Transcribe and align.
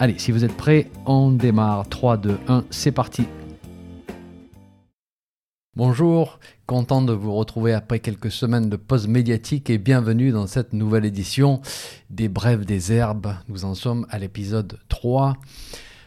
Allez, 0.00 0.16
si 0.16 0.30
vous 0.30 0.44
êtes 0.44 0.56
prêts, 0.56 0.88
on 1.06 1.32
démarre. 1.32 1.88
3, 1.88 2.18
2, 2.18 2.38
1, 2.46 2.64
c'est 2.70 2.92
parti. 2.92 3.24
Bonjour, 5.76 6.38
content 6.66 7.02
de 7.02 7.12
vous 7.12 7.34
retrouver 7.34 7.72
après 7.72 7.98
quelques 7.98 8.30
semaines 8.30 8.70
de 8.70 8.76
pause 8.76 9.08
médiatique 9.08 9.70
et 9.70 9.78
bienvenue 9.78 10.30
dans 10.30 10.46
cette 10.46 10.72
nouvelle 10.72 11.04
édition 11.04 11.60
des 12.10 12.28
Brèves 12.28 12.64
des 12.64 12.92
Herbes. 12.92 13.34
Nous 13.48 13.64
en 13.64 13.74
sommes 13.74 14.06
à 14.08 14.20
l'épisode 14.20 14.78
3. 14.88 15.36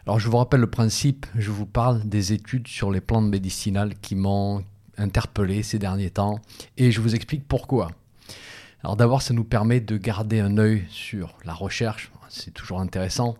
Alors 0.05 0.19
je 0.19 0.29
vous 0.29 0.37
rappelle 0.37 0.61
le 0.61 0.69
principe, 0.69 1.25
je 1.35 1.51
vous 1.51 1.65
parle 1.65 2.01
des 2.07 2.31
études 2.31 2.69
sur 2.69 2.91
les 2.91 3.01
plantes 3.01 3.29
médicinales 3.29 3.95
qui 4.01 4.15
m'ont 4.15 4.63
interpellé 4.97 5.63
ces 5.63 5.79
derniers 5.79 6.11
temps 6.11 6.39
et 6.77 6.91
je 6.91 7.01
vous 7.01 7.13
explique 7.13 7.45
pourquoi. 7.45 7.89
Alors 8.83 8.95
d'abord, 8.95 9.21
ça 9.21 9.35
nous 9.35 9.43
permet 9.43 9.79
de 9.79 9.95
garder 9.97 10.39
un 10.39 10.57
œil 10.57 10.85
sur 10.89 11.37
la 11.45 11.53
recherche, 11.53 12.11
c'est 12.29 12.51
toujours 12.51 12.79
intéressant, 12.79 13.37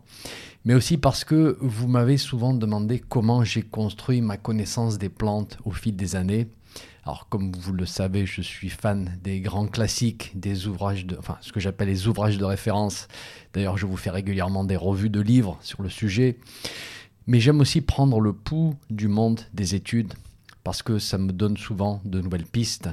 mais 0.66 0.76
aussi 0.76 0.98
parce 0.98 1.24
que 1.24 1.58
vous 1.62 1.88
m'avez 1.88 2.18
souvent 2.18 2.54
demandé 2.54 3.00
comment 3.00 3.44
j'ai 3.44 3.64
construit 3.64 4.22
ma 4.22 4.38
connaissance 4.38 5.00
des 5.00 5.10
plantes 5.10 5.58
au 5.66 5.72
fil 5.72 5.96
des 5.96 6.16
années. 6.16 6.48
Alors 7.06 7.28
comme 7.28 7.54
vous 7.54 7.74
le 7.74 7.88
savez, 7.88 8.28
je 8.28 8.44
suis 8.44 8.70
fan 8.70 9.18
des 9.24 9.40
grands 9.40 9.66
classiques, 9.66 10.32
des 10.36 10.68
ouvrages 10.68 11.08
de, 11.08 11.18
enfin 11.18 11.38
ce 11.42 11.52
que 11.52 11.60
j'appelle 11.60 11.88
les 11.88 12.08
ouvrages 12.08 12.38
de 12.38 12.46
référence. 12.46 13.08
D'ailleurs, 13.54 13.80
je 13.80 13.88
vous 13.88 13.98
fais 13.98 14.12
régulièrement 14.12 14.64
des 14.64 14.78
revues 14.78 15.10
de 15.10 15.22
livres 15.22 15.58
sur 15.62 15.82
le 15.82 15.90
sujet. 15.90 16.38
Mais 17.26 17.40
j'aime 17.40 17.62
aussi 17.62 17.82
prendre 17.82 18.20
le 18.20 18.34
pouls 18.34 18.76
du 18.92 19.08
monde 19.08 19.42
des 19.54 19.74
études 19.74 20.14
parce 20.64 20.84
que 20.84 21.00
ça 21.00 21.18
me 21.18 21.32
donne 21.32 21.58
souvent 21.58 22.02
de 22.06 22.22
nouvelles 22.22 22.46
pistes. 22.46 22.90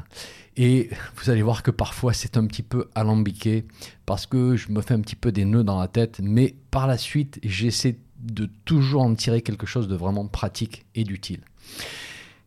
Et 0.56 0.91
vous 1.16 1.30
allez 1.30 1.42
voir 1.42 1.62
que 1.62 1.70
parfois 1.70 2.12
c'est 2.12 2.36
un 2.36 2.47
petit 2.47 2.62
peu 2.62 2.88
alambiqué 2.94 3.64
parce 4.06 4.27
que 4.27 4.56
je 4.56 4.70
me 4.72 4.80
fais 4.80 4.94
un 4.94 5.00
petit 5.00 5.16
peu 5.16 5.33
des 5.33 5.44
nœuds 5.44 5.64
dans 5.64 5.78
la 5.78 5.88
tête, 5.88 6.20
mais 6.22 6.56
par 6.70 6.86
la 6.86 6.98
suite 6.98 7.38
j'essaie 7.42 7.98
de 8.20 8.48
toujours 8.64 9.02
en 9.02 9.14
tirer 9.14 9.42
quelque 9.42 9.66
chose 9.66 9.88
de 9.88 9.94
vraiment 9.94 10.27
pratique 10.27 10.84
et 10.94 11.05
d'utile. 11.05 11.41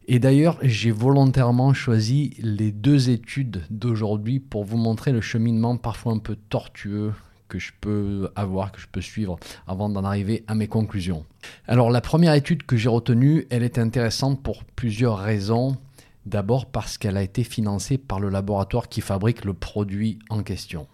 Et 0.07 0.19
d'ailleurs, 0.19 0.57
j'ai 0.61 0.91
volontairement 0.91 1.73
choisi 1.73 2.33
les 2.39 2.71
deux 2.71 3.09
études 3.09 3.63
d'aujourd'hui 3.69 4.39
pour 4.39 4.65
vous 4.65 4.77
montrer 4.77 5.11
le 5.11 5.21
cheminement 5.21 5.77
parfois 5.77 6.11
un 6.11 6.17
peu 6.17 6.35
tortueux 6.35 7.13
que 7.51 7.59
je 7.59 7.73
peux 7.81 8.31
avoir, 8.37 8.71
que 8.71 8.79
je 8.79 8.87
peux 8.89 9.01
suivre 9.01 9.37
avant 9.67 9.89
d'en 9.89 10.05
arriver 10.05 10.45
à 10.47 10.55
mes 10.55 10.69
conclusions. 10.69 11.25
Alors 11.67 11.91
la 11.91 11.99
première 11.99 12.33
étude 12.33 12.63
que 12.63 12.77
j'ai 12.77 12.87
retenue, 12.87 13.45
elle 13.49 13.63
est 13.63 13.77
intéressante 13.77 14.41
pour 14.41 14.63
plusieurs 14.63 15.17
raisons. 15.17 15.77
D'abord 16.25 16.67
parce 16.67 16.97
qu'elle 16.97 17.17
a 17.17 17.23
été 17.23 17.43
financée 17.43 17.97
par 17.97 18.21
le 18.21 18.29
laboratoire 18.29 18.87
qui 18.87 19.01
fabrique 19.01 19.43
le 19.43 19.53
produit 19.53 20.19
en 20.29 20.43
question. 20.43 20.87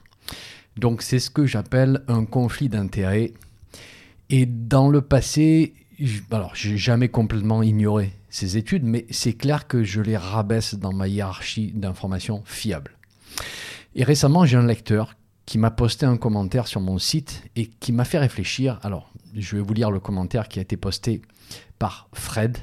Donc 0.78 1.04
c'est 1.04 1.20
ce 1.20 1.30
que 1.30 1.46
j'appelle 1.46 2.02
un 2.08 2.26
conflit 2.26 2.70
d'intérêts. 2.70 3.34
Et 4.32 4.48
dans 4.48 4.90
le 4.90 5.02
passé, 5.02 5.76
alors 6.32 6.56
j'ai 6.56 6.78
jamais 6.78 7.10
complètement 7.10 7.62
ignoré 7.62 8.14
ces 8.30 8.58
études, 8.58 8.84
mais 8.84 9.06
c'est 9.12 9.34
clair 9.34 9.68
que 9.68 9.84
je 9.84 10.02
les 10.02 10.18
rabaisse 10.18 10.74
dans 10.74 10.94
ma 10.94 11.08
hiérarchie 11.08 11.72
d'informations 11.76 12.42
fiables. 12.46 12.98
Et 13.94 14.04
récemment, 14.04 14.46
j'ai 14.46 14.58
un 14.58 14.66
lecteur 14.66 15.14
qui 15.48 15.58
m'a 15.58 15.72
posté 15.72 16.06
un 16.06 16.18
commentaire 16.18 16.68
sur 16.68 16.82
mon 16.82 17.00
site 17.00 17.42
et 17.56 17.68
qui 17.68 17.94
m'a 17.94 18.04
fait 18.04 18.20
réfléchir. 18.20 18.80
Alors, 18.84 19.12
je 19.34 19.56
vais 19.56 19.62
vous 19.62 19.74
lire 19.74 19.90
le 19.90 20.00
commentaire 20.00 20.50
qui 20.50 20.60
a 20.60 20.62
été 20.62 20.76
posté 20.76 21.22
par 21.80 22.10
Fred. 22.14 22.58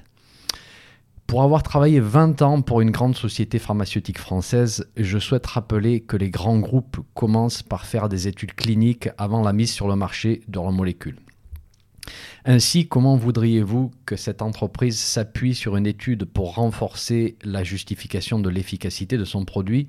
Pour 1.27 1.43
avoir 1.43 1.63
travaillé 1.63 1.99
20 1.99 2.43
ans 2.43 2.61
pour 2.61 2.83
une 2.83 2.91
grande 2.91 3.17
société 3.17 3.59
pharmaceutique 3.59 4.19
française, 4.19 4.87
je 4.99 5.19
souhaite 5.19 5.47
rappeler 5.47 6.01
que 6.01 6.19
les 6.19 6.29
grands 6.29 6.59
groupes 6.59 6.99
commencent 7.15 7.63
par 7.63 7.87
faire 7.87 8.11
des 8.11 8.29
études 8.29 8.53
cliniques 8.53 9.09
avant 9.17 9.43
la 9.43 9.55
mise 9.55 9.73
sur 9.73 9.89
le 9.89 9.97
marché 9.97 10.43
de 10.47 10.57
leurs 10.57 10.71
molécules. 10.71 11.19
Ainsi, 12.45 12.87
comment 12.87 13.17
voudriez-vous 13.17 13.91
que 14.05 14.17
cette 14.17 14.43
entreprise 14.43 14.99
s'appuie 14.99 15.55
sur 15.55 15.77
une 15.77 15.87
étude 15.87 16.25
pour 16.27 16.55
renforcer 16.55 17.37
la 17.43 17.65
justification 17.65 18.39
de 18.39 18.51
l'efficacité 18.51 19.17
de 19.17 19.25
son 19.25 19.45
produit 19.45 19.87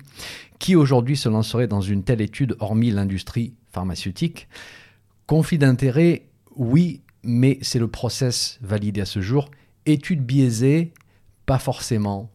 Qui 0.58 0.74
aujourd'hui 0.74 1.16
se 1.16 1.28
lancerait 1.28 1.68
dans 1.68 1.82
une 1.82 2.02
telle 2.02 2.22
étude 2.22 2.56
hormis 2.60 2.90
l'industrie 2.90 3.54
pharmaceutique? 3.72 4.48
Conflit 5.26 5.58
d'intérêt, 5.58 6.26
oui, 6.54 7.02
mais 7.22 7.58
c'est 7.60 7.78
le 7.78 7.88
process 7.88 8.58
validé 8.62 9.02
à 9.02 9.06
ce 9.06 9.20
jour. 9.20 9.50
Étude 9.84 10.24
biaisée, 10.24 10.92
pas 11.44 11.58
forcément. 11.58 12.30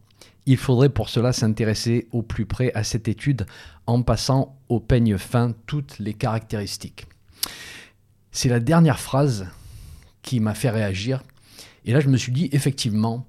Il 0.46 0.56
faudrait 0.56 0.88
pour 0.88 1.08
cela 1.08 1.32
s'intéresser 1.32 2.08
au 2.12 2.22
plus 2.22 2.46
près 2.46 2.72
à 2.74 2.84
cette 2.84 3.08
étude 3.08 3.46
en 3.86 4.02
passant 4.02 4.56
au 4.68 4.80
peigne 4.80 5.18
fin 5.18 5.54
toutes 5.66 5.98
les 5.98 6.14
caractéristiques. 6.14 7.06
C'est 8.30 8.48
la 8.48 8.60
dernière 8.60 8.98
phrase 9.00 9.46
qui 10.22 10.40
m'a 10.40 10.54
fait 10.54 10.70
réagir. 10.70 11.22
Et 11.84 11.92
là, 11.92 12.00
je 12.00 12.08
me 12.08 12.16
suis 12.16 12.32
dit, 12.32 12.48
effectivement, 12.52 13.26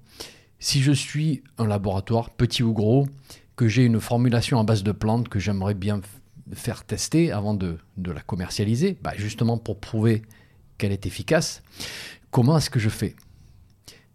si 0.59 0.81
je 0.81 0.92
suis 0.92 1.44
un 1.58 1.68
laboratoire, 1.68 2.30
petit 2.30 2.64
ou 2.64 2.74
gros, 2.74 3.08
que 3.56 3.68
j'ai 3.68 3.84
une 3.84 4.00
formulation 4.00 4.59
à 4.59 4.64
base 4.64 4.84
de 4.84 4.92
plantes 4.92 5.30
que 5.30 5.40
j'aimerais 5.40 5.74
bien 5.74 6.02
faire 6.54 6.84
tester 6.84 7.31
avant 7.31 7.54
de, 7.54 7.78
la 7.98 8.22
commercialiser, 8.22 8.98
bah 9.02 9.14
justement 9.16 9.58
pour 9.58 9.80
prouver 9.80 10.24
qu'elle 10.78 10.92
est 10.92 11.06
efficace, 11.06 11.64
comment 12.31 12.58
est-ce 12.58 12.70
que 12.70 12.80
je 12.80 12.90
fais? 12.90 13.16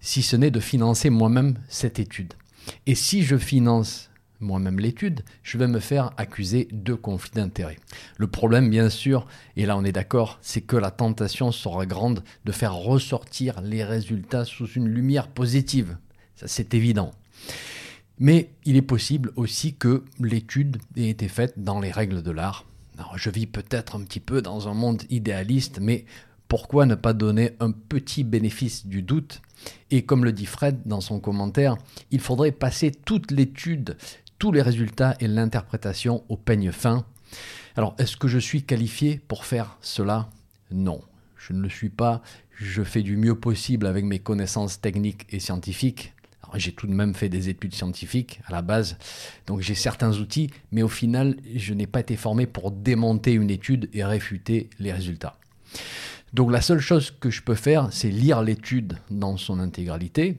Si 0.01 0.23
ce 0.23 0.37
n'est 0.37 0.51
de 0.51 0.61
financer 0.61 1.11
moi-même 1.11 1.59
cette 1.69 1.99
étude. 1.99 2.35
Et 2.87 2.95
si 2.95 3.23
je 3.23 3.37
finance 3.37 4.11
moi-même 4.41 4.79
l'étude, 4.79 5.25
je 5.43 5.59
vais 5.59 5.67
me 5.67 5.81
faire 5.81 6.11
accuser 6.17 6.69
de 6.73 6.95
conflit 6.95 7.33
d'intérêt. 7.35 7.79
Le 8.17 8.27
problème, 8.27 8.71
bien 8.71 8.91
sûr, 8.91 9.27
et 9.57 9.67
là 9.67 9.77
on 9.77 9.85
est 9.85 9.93
d'accord, 9.93 10.39
c'est 10.43 10.61
que 10.61 10.77
la 10.77 10.91
tentation 10.91 11.53
sera 11.53 11.87
grande 11.87 12.23
de 12.45 12.53
faire 12.53 12.75
ressortir 12.75 13.61
les 13.63 13.85
résultats 13.85 14.45
sous 14.45 14.67
une 14.67 14.89
lumière 14.89 15.29
positive. 15.29 15.97
Ça, 16.37 16.47
c'est 16.47 16.75
évident. 16.75 17.11
Mais 18.19 18.51
il 18.65 18.77
est 18.77 18.83
possible 18.83 19.33
aussi 19.37 19.75
que 19.75 20.05
l'étude 20.21 20.79
ait 20.97 21.09
été 21.09 21.29
faite 21.29 21.55
dans 21.57 21.81
les 21.81 21.91
règles 21.91 22.23
de 22.23 22.31
l'art. 22.31 22.65
je 23.17 23.31
vis 23.31 23.47
peut-être 23.47 23.97
un 23.97 24.01
petit 24.03 24.21
peu 24.21 24.43
dans 24.43 24.69
un 24.69 24.75
monde 24.75 25.03
idéaliste, 25.11 25.79
mais 25.81 26.05
pourquoi 26.49 26.87
ne 26.87 26.95
pas 26.95 27.13
donner 27.13 27.53
un 27.61 27.71
petit 27.71 28.25
bénéfice 28.25 28.87
du 28.87 29.03
doute? 29.03 29.43
Et 29.91 30.03
comme 30.03 30.25
le 30.25 30.33
dit 30.33 30.47
Fred 30.47 30.81
dans 30.87 31.01
son 31.01 31.21
commentaire, 31.21 31.77
il 32.11 32.21
faudrait 32.21 32.53
passer 32.53 32.91
toute 32.91 33.31
l'étude 33.31 33.97
tous 34.39 34.53
les 34.53 34.63
résultats 34.63 35.17
et 35.21 35.29
l'interprétation 35.29 36.25
au 36.29 36.37
peigne 36.37 36.73
fin. 36.73 37.05
Alors, 37.77 37.95
est-ce 37.99 38.17
que 38.17 38.29
je 38.29 38.39
suis 38.39 38.63
qualifié 38.63 39.21
pour 39.29 39.45
faire 39.45 39.79
cela? 39.81 40.29
Non, 40.71 41.01
je 41.37 41.53
ne 41.53 41.61
le 41.61 41.69
suis 41.69 41.91
pas. 41.91 42.23
Je 42.53 42.83
fais 42.83 43.03
du 43.03 43.17
mieux 43.17 43.35
possible 43.35 43.87
avec 43.87 44.05
mes 44.05 44.19
connaissances 44.19 44.81
techniques 44.81 45.27
et 45.31 45.41
scientifiques. 45.41 46.13
J'ai 46.55 46.73
tout 46.73 46.87
de 46.87 46.95
même 46.95 47.15
fait 47.15 47.29
des 47.29 47.51
études 47.51 47.75
scientifiques 47.75 48.41
à 48.47 48.53
la 48.53 48.63
base, 48.63 48.97
donc 49.47 49.61
j'ai 49.61 49.75
certains 49.75 50.17
outils, 50.19 50.49
mais 50.73 50.83
au 50.83 50.89
final, 50.89 51.37
je 51.55 51.75
n'ai 51.75 51.87
pas 51.87 52.01
été 52.01 52.17
formé 52.17 52.47
pour 52.47 52.71
démonter 52.71 53.35
une 53.35 53.51
étude 53.51 53.91
et 53.93 54.03
réfuter 54.03 54.71
les 54.79 54.91
résultats. 54.91 55.39
Donc 56.33 56.51
la 56.51 56.63
seule 56.63 56.81
chose 56.81 57.11
que 57.11 57.29
je 57.29 57.43
peux 57.43 57.55
faire, 57.55 57.89
c'est 57.93 58.09
lire 58.09 58.43
l'étude 58.43 58.99
dans 59.11 59.37
son 59.37 59.61
intégralité, 59.61 60.37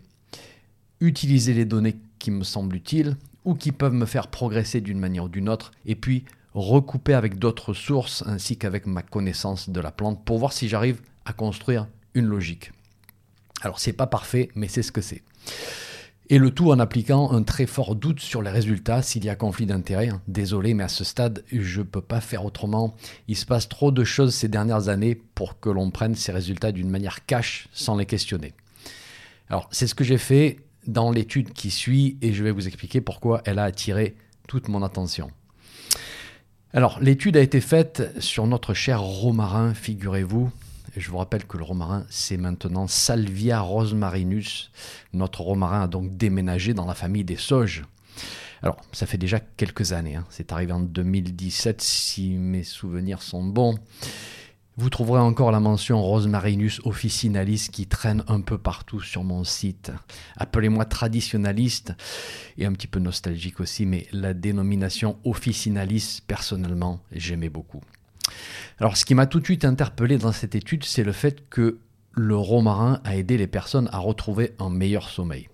utiliser 1.00 1.54
les 1.54 1.66
données 1.66 1.98
qui 2.18 2.32
me 2.32 2.44
semblent 2.44 2.76
utiles, 2.76 3.16
ou 3.46 3.56
qui 3.56 3.72
peuvent 3.72 3.94
me 3.94 4.06
faire 4.06 4.28
progresser 4.28 4.82
d'une 4.82 5.00
manière 5.00 5.26
ou 5.26 5.30
d'une 5.30 5.50
autre, 5.50 5.72
et 5.86 5.96
puis 5.96 6.26
recouper 6.54 7.14
avec 7.14 7.38
d'autres 7.38 7.74
sources 7.74 8.24
ainsi 8.26 8.58
qu'avec 8.58 8.86
ma 8.86 9.02
connaissance 9.02 9.70
de 9.70 9.80
la 9.80 9.92
plante 9.92 10.24
pour 10.26 10.40
voir 10.40 10.54
si 10.54 10.68
j'arrive 10.68 11.02
à 11.26 11.34
construire 11.34 11.88
une 12.16 12.26
logique. 12.26 12.72
Alors 13.62 13.80
c'est 13.80 13.94
pas 13.94 14.08
parfait, 14.08 14.50
mais 14.56 14.68
c'est 14.68 14.84
ce 14.84 14.92
que 14.92 15.02
c'est. 15.02 15.24
Et 16.32 16.38
le 16.38 16.52
tout 16.52 16.70
en 16.70 16.78
appliquant 16.78 17.32
un 17.32 17.42
très 17.42 17.66
fort 17.66 17.96
doute 17.96 18.20
sur 18.20 18.44
les 18.44 18.52
résultats 18.52 19.02
s'il 19.02 19.26
y 19.26 19.30
a 19.30 19.36
conflit 19.36 19.66
d'intérêts. 19.66 20.12
Désolé, 20.28 20.76
mais 20.76 20.84
à 20.84 20.88
ce 20.88 21.04
stade, 21.04 21.44
je 21.52 21.80
ne 21.80 21.86
peux 21.86 22.02
pas 22.02 22.22
faire 22.22 22.46
autrement. 22.46 22.96
Il 23.28 23.36
se 23.36 23.48
passe 23.48 23.68
trop 23.68 23.92
de 23.92 24.04
choses 24.04 24.36
ces 24.36 24.48
dernières 24.48 24.90
années 24.90 25.16
pour 25.16 25.60
que 25.60 25.70
l'on 25.70 25.90
prenne 25.90 26.14
ces 26.14 26.32
résultats 26.32 26.72
d'une 26.72 26.90
manière 26.90 27.26
cash 27.26 27.68
sans 27.74 27.98
les 27.98 28.06
questionner. 28.06 28.54
Alors 29.50 29.68
c'est 29.72 29.88
ce 29.88 29.96
que 29.96 30.04
j'ai 30.04 30.20
fait 30.20 30.60
dans 30.88 31.12
l'étude 31.12 31.54
qui 31.54 31.72
suit 31.72 32.18
et 32.22 32.34
je 32.34 32.44
vais 32.44 32.52
vous 32.52 32.68
expliquer 32.68 33.02
pourquoi 33.02 33.42
elle 33.46 33.60
a 33.60 33.64
attiré 33.64 34.16
toute 34.48 34.68
mon 34.68 34.84
attention. 34.84 35.32
Alors, 36.74 37.00
l'étude 37.00 37.36
a 37.38 37.42
été 37.42 37.62
faite 37.62 38.12
sur 38.20 38.46
notre 38.46 38.74
cher 38.74 39.02
romarin, 39.02 39.74
figurez-vous. 39.74 40.52
Je 40.96 41.10
vous 41.10 41.18
rappelle 41.18 41.46
que 41.46 41.58
le 41.58 41.64
romarin, 41.64 42.06
c'est 42.10 42.38
maintenant 42.38 42.88
Salvia 42.88 43.60
rosmarinus. 43.60 44.72
Notre 45.14 45.42
romarin 45.42 45.84
a 45.84 45.88
donc 45.88 46.16
déménagé 46.18 46.74
dans 46.74 46.86
la 46.86 46.94
famille 46.94 47.24
des 47.24 47.38
sauges. 47.38 47.84
Alors, 48.62 48.78
ça 48.92 49.06
fait 49.06 49.18
déjà 49.18 49.40
quelques 49.40 49.94
années, 49.94 50.16
hein. 50.16 50.26
c'est 50.30 50.52
arrivé 50.52 50.74
en 50.74 50.82
2017 50.82 51.82
si 51.82 52.32
mes 52.32 52.64
souvenirs 52.64 53.22
sont 53.22 53.44
bons. 53.44 53.76
Vous 54.80 54.90
trouverez 54.90 55.20
encore 55.20 55.52
la 55.52 55.60
mention 55.60 56.02
Rosmarinus 56.02 56.80
officinalis 56.86 57.68
qui 57.70 57.86
traîne 57.86 58.24
un 58.30 58.40
peu 58.40 58.58
partout 58.58 59.02
sur 59.02 59.26
mon 59.26 59.44
site. 59.44 59.92
Appelez-moi 60.38 60.86
traditionnaliste 60.86 61.96
et 62.58 62.66
un 62.66 62.72
petit 62.72 62.88
peu 62.88 63.02
nostalgique 63.02 63.60
aussi, 63.60 63.86
mais 63.86 64.08
la 64.14 64.34
dénomination 64.34 65.20
officinalis, 65.26 66.22
personnellement, 66.26 67.02
j'aimais 67.12 67.50
beaucoup. 67.50 67.82
Alors, 68.80 68.96
ce 68.96 69.04
qui 69.04 69.16
m'a 69.16 69.28
tout 69.28 69.42
de 69.42 69.44
suite 69.44 69.66
interpellé 69.66 70.18
dans 70.18 70.32
cette 70.32 70.56
étude, 70.56 70.86
c'est 70.86 71.04
le 71.04 71.12
fait 71.12 71.50
que 71.50 71.80
le 72.14 72.38
romarin 72.38 73.02
a 73.04 73.18
aidé 73.18 73.38
les 73.38 73.48
personnes 73.48 73.90
à 73.92 73.98
retrouver 73.98 74.54
un 74.60 74.70
meilleur 74.70 75.10
sommeil. 75.10 75.50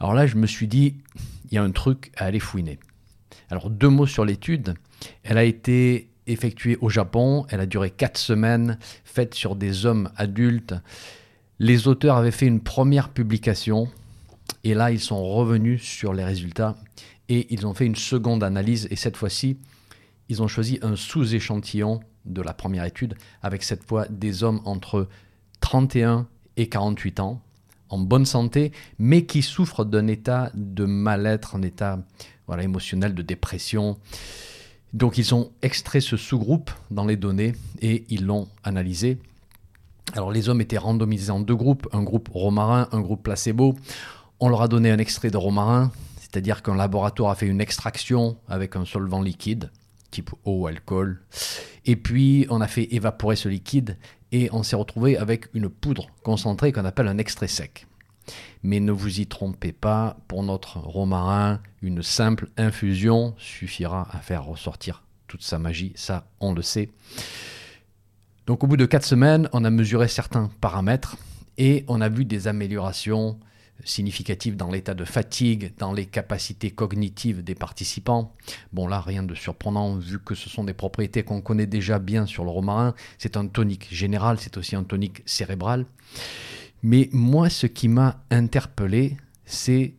Alors 0.00 0.12
là, 0.12 0.26
je 0.26 0.36
me 0.36 0.46
suis 0.46 0.68
dit, 0.68 0.96
il 1.46 1.54
y 1.54 1.56
a 1.56 1.62
un 1.62 1.70
truc 1.70 2.12
à 2.18 2.26
aller 2.26 2.40
fouiner. 2.40 2.78
Alors, 3.48 3.70
deux 3.70 3.88
mots 3.88 4.06
sur 4.06 4.26
l'étude. 4.26 4.74
Elle 5.24 5.38
a 5.38 5.44
été 5.44 6.11
effectuée 6.26 6.78
au 6.80 6.88
Japon. 6.88 7.46
Elle 7.48 7.60
a 7.60 7.66
duré 7.66 7.90
quatre 7.90 8.18
semaines, 8.18 8.78
faite 9.04 9.34
sur 9.34 9.56
des 9.56 9.86
hommes 9.86 10.10
adultes. 10.16 10.74
Les 11.58 11.88
auteurs 11.88 12.16
avaient 12.16 12.30
fait 12.30 12.46
une 12.46 12.60
première 12.60 13.10
publication 13.10 13.88
et 14.64 14.74
là, 14.74 14.90
ils 14.90 15.00
sont 15.00 15.22
revenus 15.22 15.82
sur 15.82 16.12
les 16.12 16.24
résultats 16.24 16.76
et 17.28 17.52
ils 17.52 17.66
ont 17.66 17.74
fait 17.74 17.86
une 17.86 17.96
seconde 17.96 18.44
analyse. 18.44 18.88
Et 18.90 18.96
cette 18.96 19.16
fois-ci, 19.16 19.58
ils 20.28 20.42
ont 20.42 20.48
choisi 20.48 20.78
un 20.82 20.96
sous-échantillon 20.96 22.00
de 22.24 22.42
la 22.42 22.54
première 22.54 22.84
étude 22.84 23.14
avec 23.42 23.62
cette 23.62 23.84
fois 23.84 24.06
des 24.08 24.44
hommes 24.44 24.60
entre 24.64 25.08
31 25.60 26.28
et 26.56 26.68
48 26.68 27.20
ans 27.20 27.42
en 27.88 27.98
bonne 27.98 28.24
santé, 28.24 28.72
mais 28.98 29.26
qui 29.26 29.42
souffrent 29.42 29.84
d'un 29.84 30.06
état 30.06 30.50
de 30.54 30.86
mal-être, 30.86 31.56
un 31.56 31.62
état 31.62 31.98
voilà, 32.46 32.62
émotionnel 32.62 33.14
de 33.14 33.22
dépression. 33.22 33.98
Donc 34.92 35.16
ils 35.16 35.34
ont 35.34 35.50
extrait 35.62 36.00
ce 36.00 36.16
sous-groupe 36.16 36.70
dans 36.90 37.06
les 37.06 37.16
données 37.16 37.54
et 37.80 38.04
ils 38.10 38.26
l'ont 38.26 38.48
analysé. 38.62 39.18
Alors 40.14 40.30
les 40.30 40.48
hommes 40.48 40.60
étaient 40.60 40.78
randomisés 40.78 41.30
en 41.30 41.40
deux 41.40 41.56
groupes, 41.56 41.88
un 41.92 42.02
groupe 42.02 42.28
romarin, 42.32 42.88
un 42.92 43.00
groupe 43.00 43.22
placebo. 43.22 43.74
On 44.40 44.48
leur 44.48 44.62
a 44.62 44.68
donné 44.68 44.90
un 44.90 44.98
extrait 44.98 45.30
de 45.30 45.36
romarin, 45.36 45.90
c'est-à-dire 46.20 46.62
qu'un 46.62 46.74
laboratoire 46.74 47.30
a 47.30 47.34
fait 47.34 47.46
une 47.46 47.60
extraction 47.60 48.36
avec 48.48 48.76
un 48.76 48.84
solvant 48.84 49.22
liquide, 49.22 49.70
type 50.10 50.30
eau, 50.44 50.66
alcool. 50.66 51.22
Et 51.86 51.96
puis 51.96 52.46
on 52.50 52.60
a 52.60 52.68
fait 52.68 52.94
évaporer 52.94 53.36
ce 53.36 53.48
liquide 53.48 53.96
et 54.30 54.50
on 54.52 54.62
s'est 54.62 54.76
retrouvé 54.76 55.16
avec 55.16 55.46
une 55.54 55.70
poudre 55.70 56.08
concentrée 56.22 56.72
qu'on 56.72 56.84
appelle 56.84 57.08
un 57.08 57.18
extrait 57.18 57.48
sec. 57.48 57.86
Mais 58.62 58.80
ne 58.80 58.92
vous 58.92 59.20
y 59.20 59.26
trompez 59.26 59.72
pas, 59.72 60.16
pour 60.28 60.42
notre 60.42 60.78
romarin, 60.78 61.60
une 61.82 62.02
simple 62.02 62.48
infusion 62.56 63.34
suffira 63.38 64.08
à 64.12 64.18
faire 64.18 64.44
ressortir 64.44 65.02
toute 65.26 65.42
sa 65.42 65.58
magie, 65.58 65.92
ça 65.96 66.26
on 66.40 66.52
le 66.52 66.62
sait. 66.62 66.90
Donc 68.46 68.64
au 68.64 68.66
bout 68.66 68.76
de 68.76 68.86
4 68.86 69.04
semaines, 69.04 69.48
on 69.52 69.64
a 69.64 69.70
mesuré 69.70 70.08
certains 70.08 70.50
paramètres 70.60 71.16
et 71.58 71.84
on 71.88 72.00
a 72.00 72.08
vu 72.08 72.24
des 72.24 72.48
améliorations 72.48 73.38
significatives 73.84 74.56
dans 74.56 74.70
l'état 74.70 74.94
de 74.94 75.04
fatigue, 75.04 75.72
dans 75.78 75.92
les 75.92 76.06
capacités 76.06 76.70
cognitives 76.70 77.42
des 77.42 77.54
participants. 77.54 78.34
Bon 78.72 78.86
là, 78.86 79.00
rien 79.00 79.22
de 79.22 79.34
surprenant 79.34 79.96
vu 79.96 80.18
que 80.20 80.34
ce 80.34 80.48
sont 80.48 80.64
des 80.64 80.74
propriétés 80.74 81.22
qu'on 81.22 81.40
connaît 81.40 81.66
déjà 81.66 81.98
bien 81.98 82.26
sur 82.26 82.44
le 82.44 82.50
romarin. 82.50 82.94
C'est 83.18 83.36
un 83.36 83.46
tonique 83.46 83.88
général, 83.92 84.38
c'est 84.38 84.56
aussi 84.56 84.76
un 84.76 84.84
tonique 84.84 85.22
cérébral. 85.26 85.86
Mais 86.82 87.08
moi, 87.12 87.48
ce 87.48 87.66
qui 87.66 87.88
m'a 87.88 88.24
interpellé, 88.30 89.16
c'est 89.44 89.94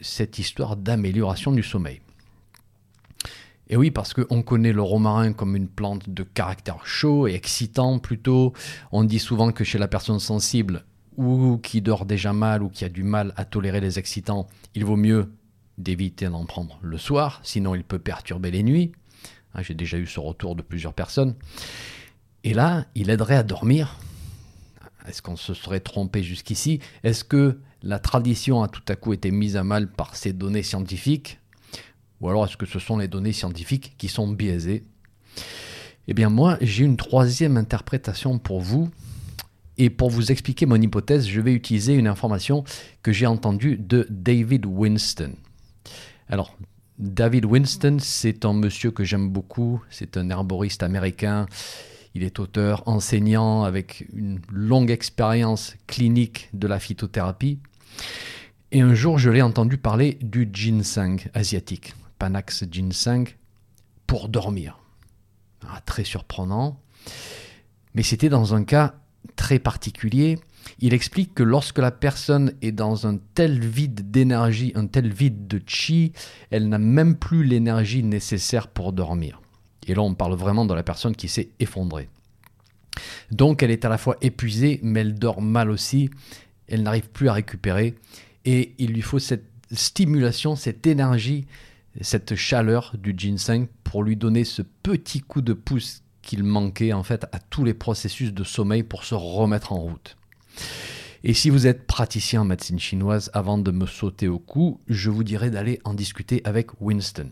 cette 0.00 0.38
histoire 0.38 0.76
d'amélioration 0.76 1.52
du 1.52 1.62
sommeil. 1.62 2.00
Et 3.68 3.76
oui, 3.76 3.90
parce 3.90 4.12
qu'on 4.12 4.42
connaît 4.42 4.72
le 4.72 4.82
romarin 4.82 5.32
comme 5.32 5.56
une 5.56 5.68
plante 5.68 6.10
de 6.10 6.22
caractère 6.24 6.84
chaud 6.86 7.26
et 7.26 7.34
excitant 7.34 7.98
plutôt. 7.98 8.52
On 8.90 9.04
dit 9.04 9.18
souvent 9.18 9.50
que 9.52 9.64
chez 9.64 9.78
la 9.78 9.88
personne 9.88 10.18
sensible 10.18 10.84
ou 11.16 11.58
qui 11.62 11.80
dort 11.80 12.04
déjà 12.04 12.32
mal 12.32 12.62
ou 12.62 12.68
qui 12.68 12.84
a 12.84 12.88
du 12.90 13.02
mal 13.02 13.32
à 13.36 13.44
tolérer 13.44 13.80
les 13.80 13.98
excitants, 13.98 14.46
il 14.74 14.84
vaut 14.84 14.96
mieux 14.96 15.32
d'éviter 15.78 16.26
d'en 16.28 16.44
prendre 16.44 16.78
le 16.82 16.98
soir, 16.98 17.40
sinon 17.42 17.74
il 17.74 17.84
peut 17.84 17.98
perturber 17.98 18.50
les 18.50 18.62
nuits. 18.62 18.92
Hein, 19.54 19.62
j'ai 19.62 19.74
déjà 19.74 19.96
eu 19.96 20.06
ce 20.06 20.20
retour 20.20 20.54
de 20.54 20.62
plusieurs 20.62 20.94
personnes. 20.94 21.34
Et 22.44 22.54
là, 22.54 22.84
il 22.94 23.08
aiderait 23.08 23.36
à 23.36 23.42
dormir, 23.42 23.98
est-ce 25.06 25.22
qu'on 25.22 25.36
se 25.36 25.54
serait 25.54 25.80
trompé 25.80 26.22
jusqu'ici? 26.22 26.80
Est-ce 27.02 27.24
que 27.24 27.58
la 27.82 27.98
tradition 27.98 28.62
a 28.62 28.68
tout 28.68 28.82
à 28.88 28.96
coup 28.96 29.12
été 29.12 29.30
mise 29.30 29.56
à 29.56 29.64
mal 29.64 29.90
par 29.90 30.16
ces 30.16 30.32
données 30.32 30.62
scientifiques? 30.62 31.38
Ou 32.20 32.28
alors 32.28 32.44
est-ce 32.44 32.56
que 32.56 32.66
ce 32.66 32.78
sont 32.78 32.96
les 32.98 33.08
données 33.08 33.32
scientifiques 33.32 33.94
qui 33.98 34.08
sont 34.08 34.28
biaisées? 34.28 34.84
Eh 36.08 36.14
bien 36.14 36.28
moi, 36.28 36.56
j'ai 36.60 36.84
une 36.84 36.96
troisième 36.96 37.56
interprétation 37.56 38.38
pour 38.38 38.60
vous. 38.60 38.90
Et 39.78 39.90
pour 39.90 40.10
vous 40.10 40.30
expliquer 40.30 40.66
mon 40.66 40.80
hypothèse, 40.80 41.26
je 41.26 41.40
vais 41.40 41.54
utiliser 41.54 41.94
une 41.94 42.06
information 42.06 42.62
que 43.02 43.10
j'ai 43.10 43.26
entendue 43.26 43.76
de 43.78 44.06
David 44.10 44.66
Winston. 44.66 45.34
Alors, 46.28 46.56
David 46.98 47.46
Winston, 47.46 47.96
c'est 47.98 48.44
un 48.44 48.52
monsieur 48.52 48.90
que 48.90 49.02
j'aime 49.02 49.30
beaucoup, 49.30 49.82
c'est 49.90 50.16
un 50.16 50.28
herboriste 50.30 50.82
américain 50.82 51.46
il 52.14 52.22
est 52.22 52.38
auteur, 52.38 52.82
enseignant 52.86 53.64
avec 53.64 54.06
une 54.12 54.40
longue 54.50 54.90
expérience 54.90 55.74
clinique 55.86 56.48
de 56.52 56.66
la 56.66 56.78
phytothérapie. 56.78 57.58
Et 58.70 58.80
un 58.80 58.94
jour, 58.94 59.18
je 59.18 59.30
l'ai 59.30 59.42
entendu 59.42 59.76
parler 59.76 60.18
du 60.22 60.48
ginseng 60.50 61.18
asiatique, 61.34 61.94
Panax 62.18 62.64
ginseng, 62.70 63.24
pour 64.06 64.28
dormir. 64.28 64.78
Ah, 65.68 65.80
très 65.84 66.04
surprenant. 66.04 66.80
Mais 67.94 68.02
c'était 68.02 68.30
dans 68.30 68.54
un 68.54 68.64
cas 68.64 68.94
très 69.36 69.58
particulier. 69.58 70.38
Il 70.78 70.94
explique 70.94 71.34
que 71.34 71.42
lorsque 71.42 71.78
la 71.78 71.90
personne 71.90 72.54
est 72.62 72.72
dans 72.72 73.06
un 73.06 73.18
tel 73.34 73.60
vide 73.60 74.10
d'énergie, 74.10 74.72
un 74.74 74.86
tel 74.86 75.12
vide 75.12 75.46
de 75.46 75.60
chi, 75.66 76.12
elle 76.50 76.68
n'a 76.68 76.78
même 76.78 77.16
plus 77.16 77.44
l'énergie 77.44 78.02
nécessaire 78.02 78.68
pour 78.68 78.92
dormir. 78.92 79.41
Et 79.86 79.94
là, 79.94 80.02
on 80.02 80.14
parle 80.14 80.34
vraiment 80.34 80.64
de 80.64 80.74
la 80.74 80.82
personne 80.82 81.16
qui 81.16 81.28
s'est 81.28 81.50
effondrée. 81.60 82.08
Donc, 83.30 83.62
elle 83.62 83.70
est 83.70 83.84
à 83.84 83.88
la 83.88 83.98
fois 83.98 84.16
épuisée, 84.20 84.78
mais 84.82 85.00
elle 85.00 85.14
dort 85.14 85.40
mal 85.40 85.70
aussi. 85.70 86.10
Elle 86.68 86.82
n'arrive 86.82 87.08
plus 87.10 87.28
à 87.28 87.32
récupérer. 87.32 87.94
Et 88.44 88.74
il 88.78 88.92
lui 88.92 89.02
faut 89.02 89.18
cette 89.18 89.46
stimulation, 89.72 90.56
cette 90.56 90.86
énergie, 90.86 91.46
cette 92.00 92.34
chaleur 92.34 92.94
du 92.98 93.14
ginseng 93.16 93.66
pour 93.84 94.02
lui 94.02 94.16
donner 94.16 94.44
ce 94.44 94.62
petit 94.62 95.20
coup 95.20 95.42
de 95.42 95.52
pouce 95.52 96.02
qu'il 96.22 96.44
manquait 96.44 96.92
en 96.92 97.02
fait 97.02 97.26
à 97.32 97.38
tous 97.38 97.64
les 97.64 97.74
processus 97.74 98.32
de 98.32 98.44
sommeil 98.44 98.82
pour 98.82 99.04
se 99.04 99.14
remettre 99.14 99.72
en 99.72 99.78
route. 99.78 100.16
Et 101.24 101.34
si 101.34 101.50
vous 101.50 101.66
êtes 101.66 101.86
praticien 101.86 102.42
en 102.42 102.44
médecine 102.44 102.80
chinoise, 102.80 103.30
avant 103.32 103.58
de 103.58 103.70
me 103.70 103.86
sauter 103.86 104.28
au 104.28 104.38
cou, 104.38 104.80
je 104.88 105.10
vous 105.10 105.24
dirais 105.24 105.50
d'aller 105.50 105.80
en 105.84 105.94
discuter 105.94 106.42
avec 106.44 106.80
Winston. 106.80 107.28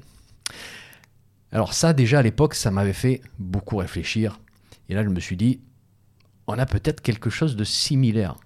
Alors 1.53 1.75
ça, 1.75 1.93
déjà 1.93 2.21
à 2.21 2.23
l'époque, 2.23 2.55
ça 2.55 2.71
m'avait 2.71 2.93
fait 2.93 3.23
beaucoup 3.39 3.77
réfléchir. 3.77 4.41
Et 4.89 4.95
là, 4.95 5.03
je 5.03 5.09
me 5.09 5.21
suis 5.21 5.37
dit, 5.37 5.61
on 6.47 6.59
a 6.59 6.67
peut-être 6.67 7.01
quelque 7.01 7.31
chose 7.31 7.57
de 7.57 7.65
similaire. 7.65 8.37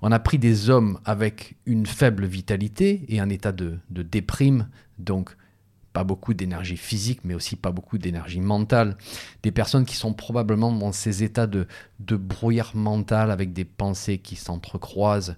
On 0.00 0.12
a 0.12 0.18
pris 0.18 0.38
des 0.38 0.70
hommes 0.70 0.98
avec 1.04 1.56
une 1.66 1.86
faible 1.86 2.24
vitalité 2.24 3.04
et 3.08 3.20
un 3.20 3.28
état 3.28 3.52
de, 3.52 3.78
déprime, 3.90 4.68
donc 4.98 5.36
pas 5.92 6.04
beaucoup 6.04 6.34
d'énergie 6.34 6.76
physique, 6.76 7.20
mais 7.24 7.34
aussi 7.34 7.56
pas 7.56 7.72
beaucoup 7.72 7.98
d'énergie 7.98 8.40
mentale. 8.40 8.96
Des 9.42 9.50
personnes 9.50 9.84
qui 9.84 9.96
sont 9.96 10.14
probablement 10.14 10.72
dans 10.72 10.92
ces 10.92 11.22
états 11.22 11.46
de, 11.46 11.66
brouillard 11.98 12.76
mental 12.76 13.30
avec 13.30 13.52
des 13.52 13.64
pensées 13.64 14.18
qui 14.18 14.36
s'entrecroisent. 14.36 15.36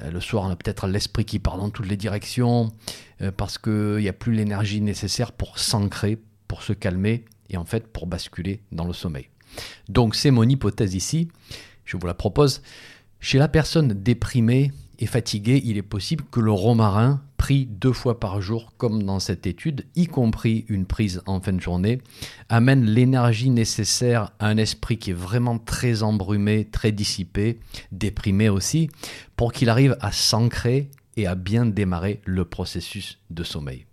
Euh, 0.00 0.10
le 0.10 0.20
soir, 0.20 0.44
on 0.44 0.50
a 0.50 0.56
peut-être 0.56 0.86
l'esprit 0.86 1.24
qui 1.24 1.38
part 1.38 1.56
dans 1.56 1.70
toutes 1.70 1.88
les 1.88 1.96
directions, 1.96 2.72
euh, 3.20 3.30
parce 3.30 3.58
qu'il 3.58 3.96
n'y 3.96 4.08
a 4.08 4.12
plus 4.12 4.32
l'énergie 4.32 4.80
nécessaire 4.80 5.32
pour 5.32 5.58
s'ancrer, 5.58 6.18
pour 6.48 6.62
se 6.62 6.72
calmer, 6.72 7.24
et 7.48 7.56
en 7.56 7.64
fait 7.64 7.86
pour 7.86 8.06
basculer 8.06 8.62
dans 8.72 8.84
le 8.84 8.92
sommeil. 8.92 9.28
Donc 9.88 10.14
c'est 10.14 10.30
mon 10.30 10.44
hypothèse 10.44 10.94
ici, 10.94 11.28
je 11.84 11.96
vous 11.96 12.06
la 12.06 12.14
propose. 12.14 12.62
Chez 13.18 13.38
la 13.38 13.48
personne 13.48 13.88
déprimée 13.88 14.72
et 14.98 15.06
fatiguée, 15.06 15.60
il 15.64 15.76
est 15.76 15.82
possible 15.82 16.24
que 16.30 16.40
le 16.40 16.52
romarin, 16.52 17.22
deux 17.50 17.92
fois 17.92 18.20
par 18.20 18.40
jour, 18.40 18.72
comme 18.76 19.02
dans 19.02 19.18
cette 19.18 19.46
étude, 19.46 19.86
y 19.96 20.06
compris 20.06 20.64
une 20.68 20.86
prise 20.86 21.22
en 21.26 21.40
fin 21.40 21.52
de 21.52 21.60
journée, 21.60 22.00
amène 22.48 22.84
l'énergie 22.84 23.50
nécessaire 23.50 24.32
à 24.38 24.46
un 24.46 24.56
esprit 24.56 24.98
qui 24.98 25.10
est 25.10 25.14
vraiment 25.14 25.58
très 25.58 26.02
embrumé, 26.02 26.66
très 26.70 26.92
dissipé, 26.92 27.60
déprimé 27.92 28.48
aussi, 28.48 28.90
pour 29.36 29.52
qu'il 29.52 29.68
arrive 29.68 29.96
à 30.00 30.12
s'ancrer 30.12 30.90
et 31.16 31.26
à 31.26 31.34
bien 31.34 31.66
démarrer 31.66 32.20
le 32.24 32.44
processus 32.44 33.18
de 33.30 33.42
sommeil. 33.44 33.86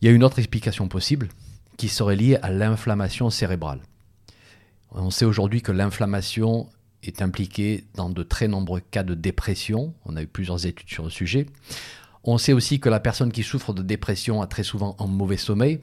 Il 0.00 0.06
y 0.06 0.08
a 0.08 0.14
une 0.14 0.24
autre 0.24 0.38
explication 0.38 0.88
possible, 0.88 1.28
qui 1.76 1.88
serait 1.88 2.16
lié 2.16 2.36
à 2.42 2.50
l'inflammation 2.50 3.30
cérébrale. 3.30 3.80
On 4.92 5.10
sait 5.10 5.24
aujourd'hui 5.24 5.60
que 5.60 5.72
l'inflammation 5.72 6.68
est 7.08 7.22
impliquée 7.22 7.84
dans 7.94 8.10
de 8.10 8.22
très 8.22 8.48
nombreux 8.48 8.80
cas 8.80 9.02
de 9.02 9.14
dépression. 9.14 9.94
On 10.04 10.16
a 10.16 10.22
eu 10.22 10.26
plusieurs 10.26 10.66
études 10.66 10.88
sur 10.88 11.04
le 11.04 11.10
sujet. 11.10 11.46
On 12.24 12.38
sait 12.38 12.52
aussi 12.52 12.80
que 12.80 12.88
la 12.88 13.00
personne 13.00 13.32
qui 13.32 13.42
souffre 13.42 13.72
de 13.72 13.82
dépression 13.82 14.40
a 14.40 14.46
très 14.46 14.62
souvent 14.62 14.96
un 14.98 15.06
mauvais 15.06 15.36
sommeil. 15.36 15.80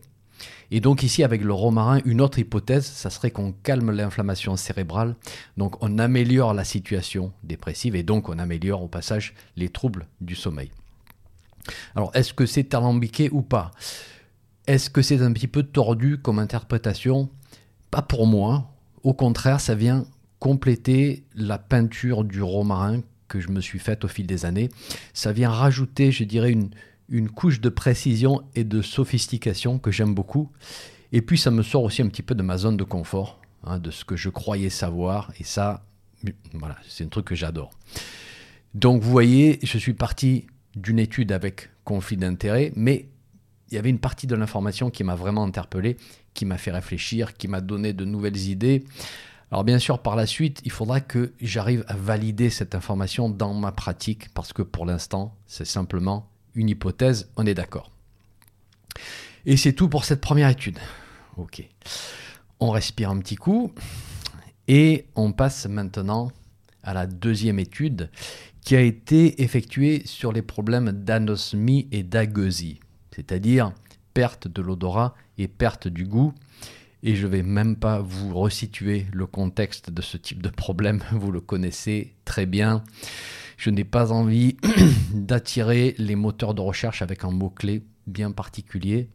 Et 0.72 0.80
donc 0.80 1.04
ici, 1.04 1.24
avec 1.24 1.44
le 1.44 1.54
romarin, 1.54 2.00
une 2.06 2.22
autre 2.22 2.40
hypothèse, 2.40 2.86
ça 2.86 3.10
serait 3.10 3.30
qu'on 3.30 3.52
calme 3.52 3.92
l'inflammation 3.92 4.56
cérébrale, 4.56 5.16
donc 5.58 5.76
on 5.84 6.00
améliore 6.00 6.54
la 6.54 6.64
situation 6.64 7.32
dépressive 7.44 7.96
et 7.96 8.04
donc 8.04 8.30
on 8.30 8.40
améliore 8.40 8.82
au 8.82 8.88
passage 8.88 9.36
les 9.56 9.70
troubles 9.70 10.08
du 10.20 10.36
sommeil. 10.36 10.72
Alors, 11.96 12.10
est-ce 12.16 12.34
que 12.34 12.46
c'est 12.48 12.74
alambiqué 12.74 13.30
ou 13.32 13.44
pas? 13.44 13.72
Est-ce 14.66 14.90
que 14.90 15.02
c'est 15.02 15.22
un 15.22 15.32
petit 15.34 15.48
peu 15.48 15.64
tordu 15.64 16.18
comme 16.18 16.40
interprétation? 16.40 17.30
Pas 17.92 18.02
pour 18.02 18.26
moi. 18.26 18.72
Au 19.04 19.14
contraire, 19.14 19.60
ça 19.60 19.76
vient 19.76 20.06
compléter 20.42 21.24
la 21.36 21.60
peinture 21.60 22.24
du 22.24 22.42
romarin 22.42 23.02
que 23.28 23.40
je 23.40 23.50
me 23.50 23.62
suis 23.62 23.78
faite 23.78 24.04
au 24.04 24.08
fil 24.08 24.26
des 24.26 24.44
années. 24.44 24.70
Ça 25.14 25.32
vient 25.32 25.52
rajouter, 25.52 26.12
je 26.12 26.24
dirais, 26.24 26.52
une, 26.52 26.72
une 27.10 27.30
couche 27.30 27.62
de 27.62 27.70
précision 27.70 28.42
et 28.56 28.64
de 28.64 28.82
sophistication 28.82 29.78
que 29.78 29.92
j'aime 29.92 30.16
beaucoup. 30.16 30.50
Et 31.12 31.22
puis 31.22 31.38
ça 31.38 31.52
me 31.52 31.62
sort 31.62 31.84
aussi 31.84 32.02
un 32.02 32.08
petit 32.08 32.24
peu 32.24 32.34
de 32.34 32.42
ma 32.42 32.58
zone 32.58 32.76
de 32.76 32.84
confort, 32.84 33.40
hein, 33.64 33.78
de 33.78 33.92
ce 33.92 34.04
que 34.04 34.16
je 34.16 34.30
croyais 34.30 34.72
savoir. 34.72 35.32
Et 35.40 35.44
ça, 35.44 35.86
voilà, 36.54 36.76
c'est 36.88 37.04
un 37.04 37.10
truc 37.10 37.26
que 37.26 37.36
j'adore. 37.36 37.70
Donc 38.74 39.04
vous 39.04 39.12
voyez, 39.12 39.60
je 39.62 39.78
suis 39.78 39.94
parti 39.94 40.48
d'une 40.76 40.98
étude 40.98 41.32
avec 41.32 41.70
conflit 41.84 42.18
d'intérêt, 42.18 42.74
mais 42.76 43.06
il 43.70 43.76
y 43.76 43.78
avait 43.78 43.92
une 43.92 44.00
partie 44.00 44.26
de 44.26 44.36
l'information 44.36 44.90
qui 44.90 45.04
m'a 45.04 45.16
vraiment 45.16 45.44
interpellé, 45.44 45.98
qui 46.34 46.46
m'a 46.46 46.58
fait 46.58 46.72
réfléchir, 46.72 47.38
qui 47.38 47.48
m'a 47.48 47.62
donné 47.62 47.94
de 47.94 48.06
nouvelles 48.06 48.50
idées. 48.50 48.84
Alors 49.52 49.66
bien 49.66 49.80
sûr, 49.80 50.00
par 50.00 50.16
la 50.16 50.26
suite, 50.26 50.62
il 50.64 50.72
faudra 50.72 51.02
que 51.02 51.34
j'arrive 51.42 51.84
à 51.88 51.96
valider 51.96 52.50
cette 52.50 52.74
information 52.74 53.30
dans 53.30 53.54
ma 53.54 53.74
pratique, 53.74 54.34
parce 54.34 54.54
que 54.54 54.62
pour 54.62 54.86
l'instant, 54.86 55.36
c'est 55.46 55.66
simplement 55.66 56.30
une 56.56 56.70
hypothèse, 56.70 57.30
on 57.36 57.46
est 57.46 57.54
d'accord. 57.54 57.92
Et 59.46 59.58
c'est 59.58 59.74
tout 59.74 59.90
pour 59.90 60.06
cette 60.06 60.22
première 60.22 60.50
étude. 60.50 60.80
Ok. 61.38 61.68
On 62.60 62.70
respire 62.70 63.10
un 63.10 63.18
petit 63.20 63.36
coup 63.36 63.74
et 64.68 65.08
on 65.16 65.32
passe 65.32 65.66
maintenant 65.66 66.32
à 66.84 66.94
la 66.94 67.08
deuxième 67.08 67.60
étude 67.60 68.10
qui 68.62 68.76
a 68.76 68.82
été 68.82 69.42
effectuée 69.42 70.04
sur 70.06 70.32
les 70.32 70.42
problèmes 70.42 70.92
d'anosmie 70.92 71.88
et 71.92 72.04
d'agueusie, 72.04 72.80
c'est-à-dire 73.14 73.74
perte 74.14 74.48
de 74.48 74.62
l'odorat 74.62 75.16
et 75.38 75.48
perte 75.48 75.88
du 75.88 76.06
goût. 76.06 76.34
Et 77.04 77.16
je 77.16 77.26
ne 77.26 77.32
vais 77.32 77.44
même 77.44 77.76
pas 77.76 78.00
vous 78.00 78.34
resituer 78.34 79.08
le 79.12 79.26
contexte 79.26 79.90
de 79.90 80.02
ce 80.02 80.18
type 80.18 80.42
de 80.42 80.50
problème, 80.50 81.04
vous 81.12 81.32
le 81.32 81.42
connaissez 81.42 82.14
très 82.26 82.46
bien. 82.46 82.84
Je 83.58 83.70
n'ai 83.70 83.84
pas 83.84 84.12
envie 84.12 84.58
d'attirer 85.14 85.96
les 85.98 86.16
moteurs 86.16 86.54
de 86.54 86.62
recherche 86.62 87.02
avec 87.02 87.24
un 87.24 87.32
mot-clé 87.32 87.84
bien 88.08 88.32
particulier. 88.32 89.10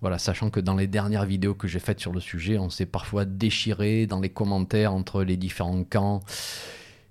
Voilà, 0.00 0.18
sachant 0.18 0.50
que 0.50 0.60
dans 0.60 0.76
les 0.76 0.86
dernières 0.86 1.24
vidéos 1.24 1.54
que 1.54 1.66
j'ai 1.66 1.80
faites 1.80 1.98
sur 1.98 2.12
le 2.12 2.20
sujet, 2.20 2.56
on 2.56 2.70
s'est 2.70 2.86
parfois 2.86 3.24
déchiré 3.24 4.06
dans 4.06 4.20
les 4.20 4.28
commentaires 4.28 4.92
entre 4.92 5.24
les 5.24 5.36
différents 5.36 5.82
camps. 5.82 6.20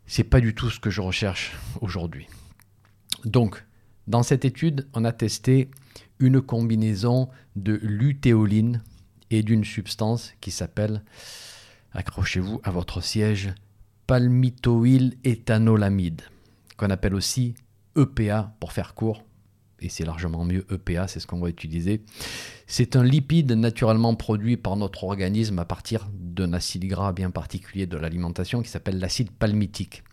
C'est 0.05 0.23
pas 0.23 0.39
du 0.39 0.55
tout 0.55 0.69
ce 0.69 0.79
que 0.79 0.89
je 0.89 1.01
recherche 1.01 1.57
aujourd'hui. 1.81 2.27
Donc, 3.25 3.65
dans 4.07 4.23
cette 4.23 4.45
étude, 4.45 4.87
on 4.93 5.03
a 5.03 5.11
testé 5.11 5.69
une 6.19 6.41
combinaison 6.41 7.27
de 7.57 7.77
lutéoline 7.83 8.81
et 9.31 9.43
d'une 9.43 9.63
substance 9.63 10.33
qui 10.41 10.51
s'appelle, 10.51 11.03
accrochez-vous 11.93 12.61
à 12.63 12.71
votre 12.71 13.01
siège, 13.01 13.53
palmitoyl 14.07 15.17
éthanolamide 15.23 16.21
qu'on 16.77 16.89
appelle 16.89 17.15
aussi 17.15 17.55
EPA 17.97 18.55
pour 18.59 18.71
faire 18.71 18.93
court, 18.93 19.23
et 19.79 19.89
c'est 19.89 20.05
largement 20.05 20.45
mieux 20.45 20.65
EPA, 20.71 21.07
c'est 21.07 21.19
ce 21.19 21.27
qu'on 21.27 21.39
va 21.39 21.49
utiliser. 21.49 22.01
C'est 22.65 22.95
un 22.95 23.03
lipide 23.03 23.51
naturellement 23.51 24.15
produit 24.15 24.57
par 24.57 24.75
notre 24.75 25.03
organisme 25.03 25.59
à 25.59 25.65
partir 25.65 26.07
d'un 26.13 26.53
acide 26.53 26.85
gras 26.85 27.13
bien 27.13 27.31
particulier 27.31 27.85
de 27.85 27.97
l'alimentation 27.97 28.61
qui 28.61 28.69
s'appelle 28.69 28.99
l'acide 28.99 29.31
palmitique. 29.31 30.03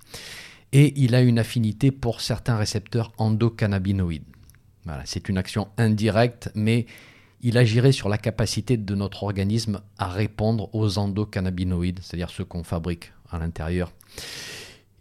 Et 0.73 0.93
il 1.01 1.15
a 1.15 1.23
une 1.23 1.39
affinité 1.39 1.93
pour 1.93 2.21
certains 2.21 2.57
récepteurs 2.57 3.13
endocannabinoïdes. 3.17 4.25
C'est 5.05 5.29
une 5.29 5.39
action 5.39 5.69
indirecte, 5.79 6.51
mais 6.55 6.87
il 7.45 7.57
agirait 7.57 7.93
sur 7.93 8.09
la 8.09 8.19
capacité 8.19 8.77
de 8.77 8.95
notre 8.97 9.23
organisme 9.23 9.81
à 9.99 10.09
répondre 10.09 10.69
aux 10.75 10.99
endocannabinoïdes, 10.99 12.01
c'est-à-dire 12.03 12.31
ceux 12.31 12.45
qu'on 12.45 12.65
fabrique 12.65 13.13
à 13.31 13.39
l'intérieur. 13.39 13.93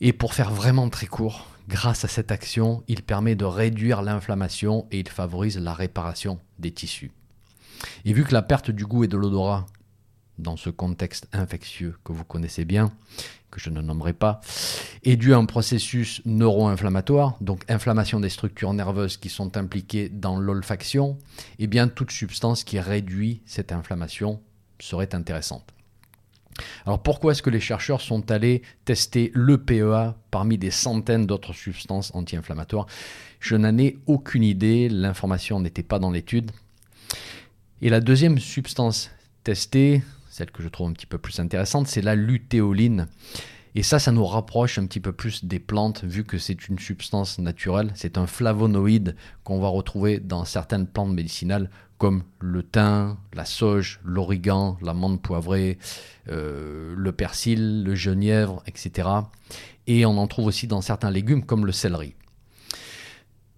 Et 0.01 0.13
pour 0.13 0.35
faire 0.35 0.51
vraiment 0.51 0.89
très 0.89 1.07
court, 1.07 1.47
Grâce 1.69 2.03
à 2.03 2.09
cette 2.09 2.31
action, 2.31 2.83
il 2.87 3.03
permet 3.03 3.35
de 3.35 3.45
réduire 3.45 4.01
l'inflammation 4.01 4.85
et 4.91 4.99
il 4.99 5.07
favorise 5.07 5.57
la 5.57 5.73
réparation 5.73 6.39
des 6.59 6.71
tissus. 6.71 7.11
Et 8.05 8.13
vu 8.13 8.25
que 8.25 8.33
la 8.33 8.41
perte 8.41 8.69
du 8.69 8.85
goût 8.85 9.05
et 9.05 9.07
de 9.07 9.17
l'odorat, 9.17 9.65
dans 10.39 10.57
ce 10.57 10.69
contexte 10.69 11.27
infectieux 11.31 11.95
que 12.03 12.11
vous 12.11 12.25
connaissez 12.25 12.65
bien, 12.65 12.91
que 13.53 13.59
je 13.59 13.69
ne 13.69 13.81
nommerai 13.81 14.13
pas, 14.13 14.41
est 15.03 15.15
dû 15.15 15.33
à 15.33 15.37
un 15.37 15.45
processus 15.45 16.21
neuro-inflammatoire, 16.25 17.37
donc 17.39 17.63
inflammation 17.69 18.19
des 18.19 18.29
structures 18.29 18.73
nerveuses 18.73 19.17
qui 19.17 19.29
sont 19.29 19.55
impliquées 19.57 20.09
dans 20.09 20.39
l'olfaction, 20.39 21.17
et 21.59 21.65
eh 21.65 21.67
bien 21.67 21.87
toute 21.87 22.11
substance 22.11 22.63
qui 22.63 22.79
réduit 22.79 23.41
cette 23.45 23.71
inflammation 23.71 24.41
serait 24.79 25.13
intéressante. 25.13 25.73
Alors 26.85 27.01
pourquoi 27.01 27.31
est-ce 27.31 27.41
que 27.41 27.49
les 27.49 27.59
chercheurs 27.59 28.01
sont 28.01 28.31
allés 28.31 28.63
tester 28.85 29.31
le 29.33 29.57
PEA 29.57 30.15
parmi 30.31 30.57
des 30.57 30.71
centaines 30.71 31.25
d'autres 31.25 31.53
substances 31.53 32.11
anti-inflammatoires? 32.15 32.87
Je 33.39 33.55
n'en 33.55 33.77
ai 33.77 33.97
aucune 34.07 34.43
idée, 34.43 34.89
l'information 34.89 35.59
n'était 35.59 35.83
pas 35.83 35.99
dans 35.99 36.11
l'étude. 36.11 36.51
Et 37.81 37.89
la 37.89 37.99
deuxième 37.99 38.39
substance 38.39 39.11
testée, 39.43 40.01
celle 40.33 40.49
que 40.49 40.63
je 40.63 40.67
trouve 40.67 40.89
un 40.89 40.93
petit 40.93 41.05
peu 41.05 41.19
plus 41.19 41.39
intéressante, 41.39 41.85
c'est 41.85 42.01
la 42.01 42.15
lutéoline. 42.15 43.07
Et 43.75 43.83
ça, 43.83 43.99
ça 43.99 44.11
nous 44.11 44.25
rapproche 44.25 44.79
un 44.79 44.87
petit 44.87 44.99
peu 44.99 45.11
plus 45.11 45.45
des 45.45 45.59
plantes, 45.59 46.03
vu 46.03 46.23
que 46.23 46.39
c'est 46.39 46.67
une 46.67 46.79
substance 46.79 47.37
naturelle. 47.37 47.91
C'est 47.93 48.17
un 48.17 48.25
flavonoïde 48.25 49.15
qu'on 49.43 49.59
va 49.59 49.67
retrouver 49.67 50.19
dans 50.19 50.43
certaines 50.43 50.87
plantes 50.87 51.13
médicinales, 51.13 51.69
comme 51.99 52.23
le 52.39 52.63
thym, 52.63 53.15
la 53.33 53.45
sauge, 53.45 53.99
l'origan, 54.03 54.75
la 54.81 54.95
menthe 54.95 55.21
poivrée, 55.21 55.77
euh, 56.29 56.95
le 56.97 57.11
persil, 57.11 57.83
le 57.83 57.93
genièvre, 57.93 58.63
etc. 58.65 59.09
Et 59.85 60.03
on 60.07 60.17
en 60.17 60.25
trouve 60.25 60.47
aussi 60.47 60.65
dans 60.65 60.81
certains 60.81 61.11
légumes, 61.11 61.45
comme 61.45 61.67
le 61.67 61.71
céleri. 61.71 62.15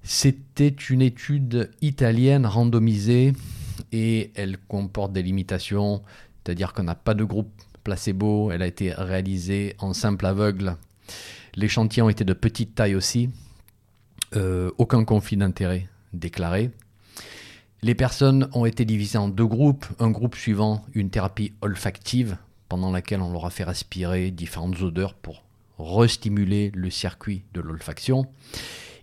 C'était 0.04 0.68
une 0.68 1.02
étude 1.02 1.72
italienne 1.82 2.46
randomisée 2.46 3.32
et 3.94 4.32
elle 4.36 4.58
comporte 4.58 5.14
des 5.14 5.24
limitations, 5.24 6.04
c'est-à-dire 6.46 6.74
qu'on 6.74 6.84
n'a 6.84 6.96
pas 6.96 7.16
de 7.16 7.24
groupe 7.24 7.50
placebo, 7.84 8.52
elle 8.52 8.62
a 8.62 8.68
été 8.68 8.92
réalisée 8.92 9.76
en 9.80 9.94
simple 9.94 10.26
aveugle. 10.26 10.78
L'échantillon 11.56 12.10
était 12.10 12.24
de 12.24 12.34
petite 12.34 12.76
taille 12.76 12.96
aussi, 12.96 13.30
euh, 14.36 14.70
aucun 14.78 15.04
conflit 15.06 15.38
d'intérêt 15.38 15.88
déclaré. 16.14 16.70
Les 17.82 17.96
personnes 17.96 18.48
ont 18.54 18.66
été 18.66 18.86
divisées 18.86 19.18
en 19.18 19.28
deux 19.28 19.46
groupes, 19.46 19.86
un 20.00 20.12
groupe 20.12 20.36
suivant 20.36 20.86
une 20.94 21.10
thérapie 21.10 21.54
olfactive, 21.62 22.38
pendant 22.70 22.92
laquelle 22.92 23.22
on 23.22 23.32
leur 23.32 23.46
a 23.46 23.50
fait 23.50 23.64
respirer 23.64 24.32
différentes 24.32 24.82
odeurs 24.82 25.14
pour 25.14 25.44
restimuler 25.80 26.72
le 26.74 26.90
circuit 26.90 27.44
de 27.54 27.62
l'olfaction, 27.62 28.28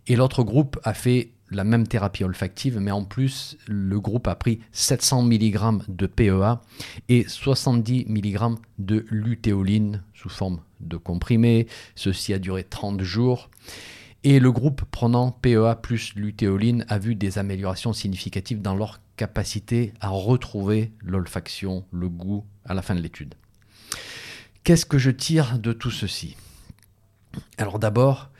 et 0.06 0.16
l'autre 0.16 0.42
groupe 0.42 0.78
a 0.84 0.94
fait 0.94 1.30
la 1.56 1.64
même 1.64 1.86
thérapie 1.86 2.24
olfactive, 2.24 2.78
mais 2.78 2.90
en 2.90 3.04
plus, 3.04 3.56
le 3.66 4.00
groupe 4.00 4.28
a 4.28 4.34
pris 4.34 4.60
700 4.72 5.22
mg 5.24 5.82
de 5.88 6.06
PEA 6.06 6.60
et 7.08 7.24
70 7.28 8.06
mg 8.08 8.56
de 8.78 9.04
lutéoline 9.10 10.02
sous 10.14 10.28
forme 10.28 10.60
de 10.80 10.96
comprimé. 10.96 11.66
Ceci 11.94 12.32
a 12.32 12.38
duré 12.38 12.64
30 12.64 13.02
jours. 13.02 13.50
Et 14.24 14.38
le 14.38 14.52
groupe 14.52 14.82
prenant 14.90 15.32
PEA 15.32 15.74
plus 15.80 16.14
lutéoline 16.14 16.84
a 16.88 16.98
vu 16.98 17.14
des 17.14 17.38
améliorations 17.38 17.92
significatives 17.92 18.62
dans 18.62 18.76
leur 18.76 19.00
capacité 19.16 19.92
à 20.00 20.08
retrouver 20.10 20.92
l'olfaction, 21.00 21.84
le 21.90 22.08
goût 22.08 22.44
à 22.64 22.74
la 22.74 22.82
fin 22.82 22.94
de 22.94 23.00
l'étude. 23.00 23.34
Qu'est-ce 24.64 24.86
que 24.86 24.98
je 24.98 25.10
tire 25.10 25.58
de 25.58 25.72
tout 25.72 25.90
ceci? 25.90 26.36
Alors 27.58 27.78
d'abord, 27.78 28.30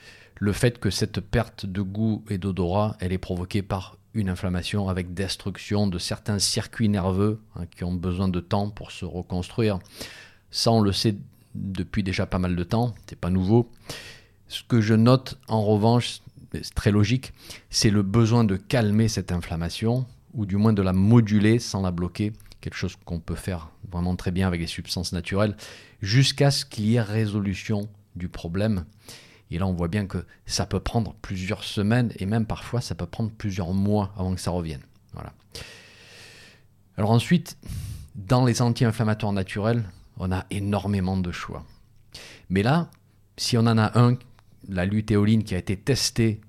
le 0.43 0.53
fait 0.53 0.81
que 0.81 0.91
cette 0.91 1.21
perte 1.21 1.67
de 1.67 1.83
goût 1.83 2.25
et 2.29 2.37
d'odorat, 2.37 2.97
elle 2.99 3.13
est 3.13 3.19
provoquée 3.19 3.63
par 3.63 3.97
une 4.13 4.29
inflammation 4.29 4.89
avec 4.89 5.15
destruction 5.15 5.87
de 5.87 5.99
certains 5.99 6.41
circuits 6.41 6.89
nerveux 6.89 7.41
hein, 7.55 7.67
qui 7.67 7.85
ont 7.85 7.95
besoin 7.95 8.27
de 8.27 8.41
temps 8.41 8.69
pour 8.69 8.91
se 8.91 9.05
reconstruire. 9.05 9.79
Ça, 10.51 10.73
on 10.73 10.81
le 10.81 10.91
sait 10.91 11.15
depuis 11.55 12.03
déjà 12.03 12.27
pas 12.27 12.41
mal 12.41 12.57
de 12.57 12.65
temps, 12.65 12.93
c'est 13.09 13.15
pas 13.15 13.31
nouveau. 13.31 13.71
Ce 14.49 14.65
que 14.65 14.81
je 14.81 14.95
note 14.95 15.39
en 15.47 15.63
revanche, 15.63 16.23
c'est 16.53 16.75
très 16.75 16.91
logique, 16.91 17.33
c'est 17.71 17.91
le 17.91 18.03
besoin 18.03 18.43
de 18.43 18.57
calmer 18.57 19.07
cette 19.07 19.31
inflammation, 19.31 20.07
ou 20.35 20.45
du 20.45 20.57
moins 20.57 20.73
de 20.73 20.83
la 20.83 20.93
moduler 20.93 21.61
sans 21.61 21.83
la 21.83 21.93
bloquer, 21.93 22.33
quelque 22.61 22.75
chose 22.75 22.97
qu'on 23.05 23.21
peut 23.21 23.37
faire 23.37 23.71
vraiment 23.93 24.17
très 24.17 24.33
bien 24.33 24.49
avec 24.49 24.61
les 24.61 24.67
substances 24.67 25.13
naturelles, 25.13 25.57
jusqu'à 26.01 26.51
ce 26.51 26.65
qu'il 26.65 26.87
y 26.87 26.97
ait 26.97 27.01
résolution 27.01 27.89
du 28.17 28.29
problème. 28.29 28.85
Et 29.53 29.59
là, 29.59 29.67
on 29.67 29.75
voit 29.75 29.89
bien 29.89 30.07
que 30.07 30.25
ça 30.47 30.65
peut 30.65 30.81
prendre 30.81 31.15
plusieurs 31.21 31.63
semaines 31.63 32.11
et 32.17 32.25
même 32.25 32.47
parfois 32.47 32.81
ça 32.81 32.95
peut 32.95 33.07
prendre 33.07 33.31
plusieurs 33.31 33.75
mois 33.75 34.13
avant 34.17 34.35
que 34.35 34.41
ça 34.41 34.51
revienne. 34.51 34.81
Voilà. 35.13 35.35
Alors 36.97 37.11
ensuite, 37.11 37.59
dans 38.15 38.47
les 38.47 38.63
anti-inflammatoires 38.63 39.33
naturels, 39.33 39.85
on 40.19 40.33
a 40.33 40.47
énormément 40.51 41.19
de 41.19 41.31
choix. 41.33 41.67
Mais 42.49 42.63
là, 42.63 42.91
si 43.37 43.59
on 43.59 43.67
en 43.67 43.77
a 43.77 43.99
un, 44.01 44.17
la 44.69 44.87
lutéoline 44.87 45.45
qui 45.45 45.55
a 45.55 45.59
été 45.59 45.77
testée 45.77 46.41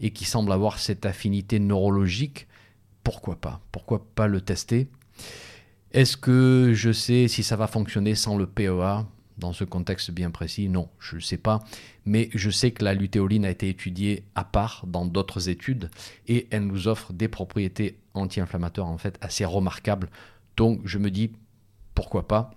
et 0.00 0.12
qui 0.12 0.24
semble 0.24 0.52
avoir 0.52 0.78
cette 0.78 1.04
affinité 1.04 1.58
neurologique, 1.58 2.46
pourquoi 3.02 3.40
pas? 3.40 3.60
Pourquoi 3.72 4.06
pas 4.14 4.28
le 4.28 4.40
tester? 4.40 4.88
Est-ce 5.90 6.16
que 6.16 6.72
je 6.74 6.92
sais 6.92 7.26
si 7.26 7.42
ça 7.42 7.56
va 7.56 7.66
fonctionner 7.66 8.14
sans 8.14 8.36
le 8.36 8.46
PEA 8.46 9.04
dans 9.42 9.52
ce 9.52 9.64
contexte 9.64 10.10
bien 10.10 10.30
précis 10.30 10.68
Non, 10.68 10.88
je 10.98 11.16
ne 11.16 11.20
sais 11.20 11.36
pas. 11.36 11.58
Mais 12.06 12.30
je 12.32 12.48
sais 12.48 12.70
que 12.70 12.84
la 12.84 12.94
lutéoline 12.94 13.44
a 13.44 13.50
été 13.50 13.68
étudiée 13.68 14.24
à 14.34 14.44
part 14.44 14.84
dans 14.86 15.04
d'autres 15.04 15.48
études 15.48 15.90
et 16.28 16.46
elle 16.50 16.66
nous 16.66 16.88
offre 16.88 17.12
des 17.12 17.28
propriétés 17.28 17.98
anti-inflammatoires 18.14 18.88
en 18.88 18.98
fait 18.98 19.18
assez 19.20 19.44
remarquables. 19.44 20.08
Donc 20.56 20.80
je 20.84 20.98
me 20.98 21.10
dis 21.10 21.32
pourquoi 21.94 22.26
pas? 22.26 22.52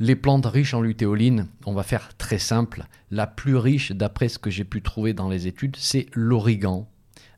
Les 0.00 0.16
plantes 0.16 0.46
riches 0.46 0.74
en 0.74 0.80
lutéoline, 0.80 1.46
on 1.66 1.72
va 1.72 1.84
faire 1.84 2.16
très 2.16 2.40
simple. 2.40 2.86
La 3.12 3.28
plus 3.28 3.56
riche, 3.56 3.92
d'après 3.92 4.28
ce 4.28 4.40
que 4.40 4.50
j'ai 4.50 4.64
pu 4.64 4.82
trouver 4.82 5.14
dans 5.14 5.28
les 5.28 5.46
études, 5.46 5.76
c'est 5.76 6.06
l'origan, 6.12 6.88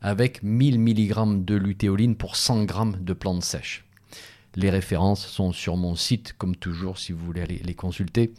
avec 0.01 0.43
1000 0.43 0.81
mg 0.81 1.45
de 1.45 1.55
lutéoline 1.55 2.17
pour 2.17 2.35
100 2.35 2.67
g 2.67 2.75
de 2.99 3.13
plantes 3.13 3.45
sèches. 3.45 3.85
Les 4.57 4.71
références 4.71 5.27
sont 5.27 5.53
sur 5.53 5.77
mon 5.77 5.95
site, 5.95 6.35
comme 6.39 6.57
toujours, 6.57 6.99
si 6.99 7.13
vous 7.13 7.25
voulez 7.25 7.43
aller 7.43 7.61
les 7.65 7.75
consulter. 7.75 8.33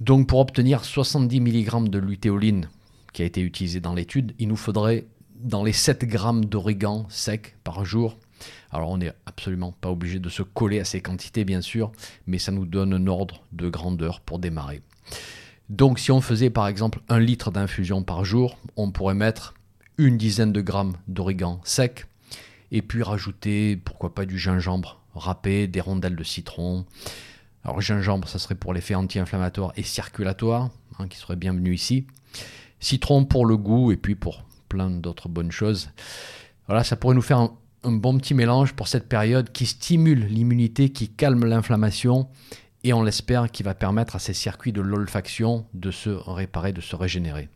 Donc, 0.00 0.28
pour 0.28 0.40
obtenir 0.40 0.84
70 0.84 1.40
mg 1.40 1.88
de 1.88 1.98
lutéoline 1.98 2.68
qui 3.12 3.22
a 3.22 3.24
été 3.24 3.40
utilisé 3.40 3.80
dans 3.80 3.94
l'étude, 3.94 4.34
il 4.38 4.48
nous 4.48 4.56
faudrait 4.56 5.06
dans 5.40 5.64
les 5.64 5.72
7 5.72 6.10
g 6.10 6.18
d'origan 6.46 7.06
sec 7.08 7.56
par 7.62 7.84
jour 7.84 8.16
alors 8.70 8.90
on 8.90 8.98
n'est 8.98 9.12
absolument 9.26 9.72
pas 9.72 9.90
obligé 9.90 10.18
de 10.18 10.28
se 10.28 10.42
coller 10.42 10.80
à 10.80 10.84
ces 10.84 11.00
quantités 11.00 11.44
bien 11.44 11.60
sûr, 11.60 11.92
mais 12.26 12.38
ça 12.38 12.52
nous 12.52 12.66
donne 12.66 12.92
un 12.92 13.06
ordre 13.06 13.42
de 13.52 13.68
grandeur 13.68 14.20
pour 14.20 14.38
démarrer. 14.38 14.82
Donc 15.68 15.98
si 15.98 16.12
on 16.12 16.20
faisait 16.20 16.50
par 16.50 16.68
exemple 16.68 17.00
un 17.08 17.18
litre 17.18 17.50
d'infusion 17.50 18.02
par 18.02 18.24
jour, 18.24 18.58
on 18.76 18.90
pourrait 18.90 19.14
mettre 19.14 19.54
une 19.98 20.16
dizaine 20.16 20.52
de 20.52 20.60
grammes 20.60 20.96
d'origan 21.08 21.60
sec 21.64 22.06
et 22.70 22.82
puis 22.82 23.02
rajouter 23.02 23.76
pourquoi 23.76 24.14
pas 24.14 24.26
du 24.26 24.38
gingembre 24.38 25.00
râpé, 25.18 25.66
des 25.66 25.80
rondelles 25.80 26.16
de 26.16 26.24
citron. 26.24 26.84
Alors 27.64 27.80
gingembre, 27.80 28.28
ça 28.28 28.38
serait 28.38 28.54
pour 28.54 28.72
l'effet 28.72 28.94
anti-inflammatoire 28.94 29.72
et 29.76 29.82
circulatoire, 29.82 30.70
hein, 30.98 31.08
qui 31.08 31.18
serait 31.18 31.36
bienvenu 31.36 31.74
ici. 31.74 32.06
Citron 32.80 33.24
pour 33.24 33.46
le 33.46 33.56
goût 33.56 33.92
et 33.92 33.96
puis 33.96 34.14
pour 34.14 34.44
plein 34.68 34.90
d'autres 34.90 35.28
bonnes 35.28 35.52
choses. 35.52 35.90
Voilà, 36.66 36.84
ça 36.84 36.96
pourrait 36.96 37.14
nous 37.14 37.22
faire 37.22 37.38
un, 37.38 37.56
un 37.84 37.92
bon 37.92 38.18
petit 38.18 38.34
mélange 38.34 38.72
pour 38.74 38.88
cette 38.88 39.08
période 39.08 39.52
qui 39.52 39.66
stimule 39.66 40.26
l'immunité, 40.26 40.90
qui 40.90 41.08
calme 41.08 41.44
l'inflammation 41.44 42.28
et 42.86 42.92
on 42.92 43.02
l'espère 43.02 43.50
qui 43.50 43.64
va 43.64 43.74
permettre 43.74 44.14
à 44.14 44.18
ces 44.20 44.32
circuits 44.32 44.72
de 44.72 44.80
l'olfaction 44.80 45.66
de 45.74 45.90
se 45.90 46.10
réparer, 46.10 46.72
de 46.72 46.80
se 46.80 46.94
régénérer. 46.94 47.48